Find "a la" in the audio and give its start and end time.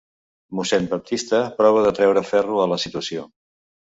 2.65-2.79